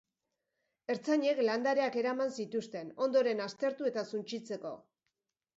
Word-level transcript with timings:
Ertzainek 0.93 1.41
landareak 1.49 1.99
eraman 2.03 2.33
zituzten, 2.39 2.91
ondoren 3.09 3.47
aztertu 3.47 3.91
eta 3.91 4.09
suntsitzeko. 4.15 4.77